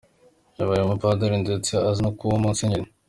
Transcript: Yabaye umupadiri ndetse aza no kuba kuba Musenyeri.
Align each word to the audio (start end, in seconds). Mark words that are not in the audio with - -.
Yabaye 0.57 0.81
umupadiri 0.83 1.37
ndetse 1.45 1.73
aza 1.89 2.01
no 2.03 2.11
kuba 2.17 2.31
kuba 2.35 2.41
Musenyeri. 2.43 2.89